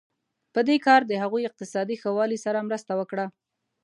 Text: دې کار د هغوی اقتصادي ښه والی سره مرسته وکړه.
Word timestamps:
دې 0.67 0.77
کار 0.85 1.01
د 1.05 1.13
هغوی 1.23 1.41
اقتصادي 1.49 1.95
ښه 2.01 2.09
والی 2.17 2.37
سره 2.45 2.65
مرسته 2.67 2.91
وکړه. 2.99 3.25